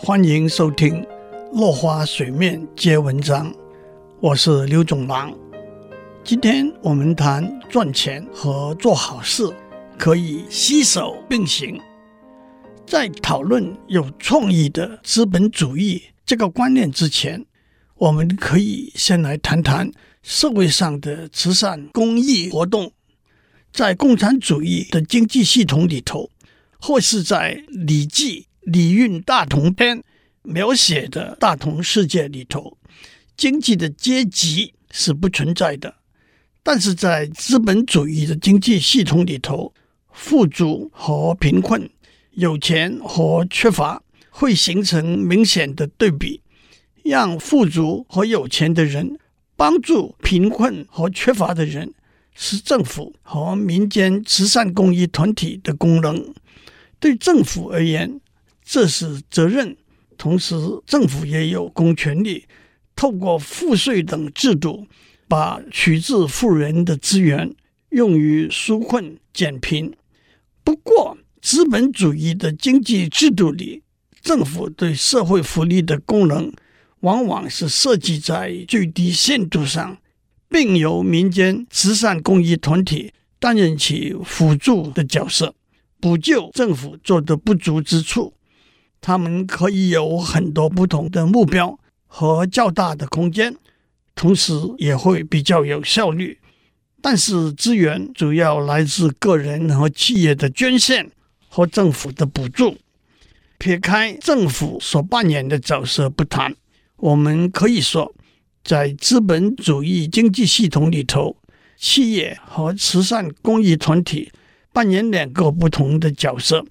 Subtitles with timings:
[0.00, 1.02] 欢迎收听
[1.52, 3.52] 《落花水面皆文章》，
[4.20, 5.36] 我是刘总郎。
[6.22, 9.42] 今天我们谈赚钱和做好事
[9.98, 11.80] 可以携手并行。
[12.86, 17.44] 在讨论有创意的资本主义这个观念之前，
[17.96, 19.90] 我们可以先来谈谈
[20.22, 22.92] 社会上的慈善公益活动。
[23.72, 26.30] 在共产主义的经济系统里头，
[26.78, 27.56] 或是在
[27.86, 29.98] 《礼记·礼运大同篇》
[30.42, 32.76] 描写的大同世界里头，
[33.36, 35.94] 经济的阶级是不存在的。
[36.62, 39.72] 但是在资本主义的经济系统里头，
[40.12, 41.88] 富足和贫困、
[42.32, 46.42] 有钱和缺乏会形成明显的对比，
[47.02, 49.18] 让富足和有钱的人
[49.56, 51.94] 帮助贫困和缺乏的人。
[52.40, 56.32] 是政府和民间慈善公益团体的功能。
[57.00, 58.20] 对政府而言，
[58.70, 59.74] 这是责任；
[60.18, 60.54] 同时，
[60.86, 62.44] 政府也有公权力，
[62.94, 64.86] 透过赋税等制度，
[65.26, 67.50] 把取自富人的资源
[67.88, 69.94] 用于纾困减贫。
[70.62, 73.82] 不过，资本主义的经济制度里，
[74.20, 76.52] 政府对社会福利的功能，
[77.00, 79.96] 往往是设计在最低限度上。
[80.50, 85.54] 并由民间慈善公益团体担任起辅助的角色，
[86.00, 88.32] 补救政府做的不足之处。
[89.00, 93.56] 他们可以有很多不同的目标和较大的空间，
[94.14, 96.38] 同时也会比较有效率。
[97.00, 101.10] 但是资源主要来自个人和企业的捐献
[101.48, 102.76] 和政府的补助。
[103.58, 106.54] 撇开政府所扮演的角色不谈，
[106.96, 108.14] 我们可以说。
[108.64, 111.36] 在资本主义经济系统里头，
[111.78, 114.30] 企业和慈善公益团体
[114.74, 116.66] 扮演两个不同的角色。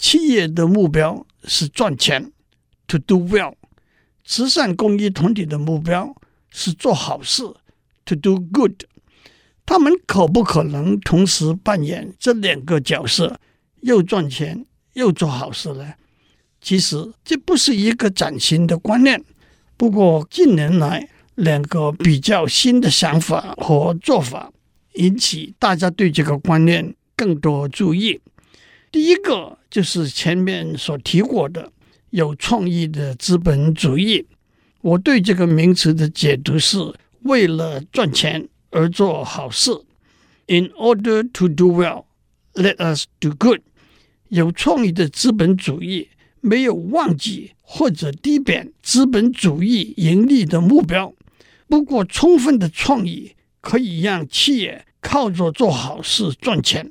[0.00, 2.32] 企业的目标是赚钱
[2.86, 3.52] ，to do well；
[4.24, 6.16] 慈善公益团体的目标
[6.50, 7.42] 是做好事
[8.06, 8.72] ，to do good。
[9.66, 13.38] 他们可不可能同时扮演这两个角色，
[13.82, 15.92] 又赚钱又做好事呢？
[16.62, 19.22] 其实这不是一个崭新的观念。
[19.76, 24.50] 不过近年来，两个比较新的想法和做法
[24.94, 28.18] 引起大家对这个观念更多注意。
[28.90, 31.70] 第一个就是前面所提过的
[32.10, 34.26] 有创意的资本主义。
[34.80, 36.78] 我对这个名词的解读是：
[37.22, 39.70] 为了赚钱而做好事。
[40.46, 42.04] In order to do well,
[42.54, 43.60] let us do good。
[44.28, 46.08] 有创意的资本主义
[46.40, 47.52] 没有忘记。
[47.72, 51.14] 或者低贬资本主义盈利的目标，
[51.68, 56.90] 不过充分的创意可以让企业靠着做好事赚钱。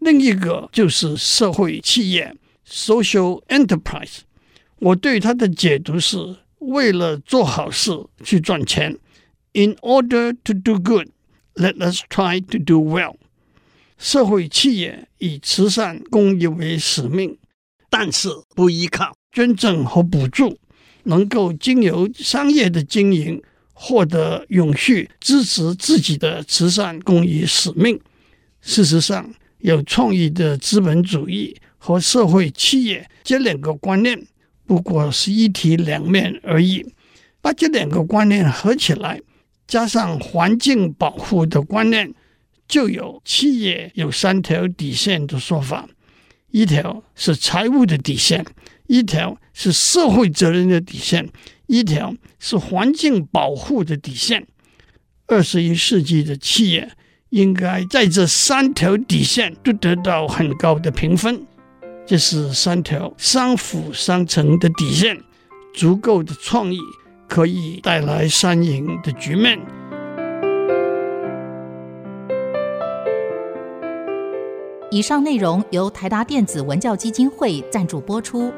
[0.00, 2.34] 另一个就是社会企业
[2.66, 4.18] （social enterprise），
[4.78, 7.90] 我对它的解读是为了做好事
[8.22, 8.96] 去赚钱。
[9.52, 11.08] In order to do good,
[11.54, 13.16] let us try to do well。
[13.96, 17.36] 社会企业以慈善公益为使命，
[17.90, 19.16] 但是不依靠。
[19.30, 20.58] 捐赠和补助
[21.04, 23.40] 能够经由商业的经营
[23.72, 28.00] 获得永续支持自己的慈善公益使命。
[28.60, 34.26] 事实上，有创意的资本主义和社会企业这两个观念
[34.66, 36.86] 不过是一体两面而已。
[37.40, 39.20] 把这两个观念合起来，
[39.66, 42.12] 加上环境保护的观念，
[42.66, 45.88] 就有企业有三条底线的说法：
[46.50, 48.44] 一条是财务的底线。
[48.88, 51.28] 一条是社会责任的底线，
[51.66, 54.46] 一条是环境保护的底线。
[55.26, 56.90] 二十一世纪的企业
[57.30, 61.46] 应该在这三条底线都得到很高的评分，
[62.06, 65.20] 这是三条相辅相成的底线，
[65.74, 66.78] 足够的创意
[67.28, 69.58] 可以带来三赢的局面。
[74.90, 78.50] 以上内容由台达电子文教基金会赞助播出。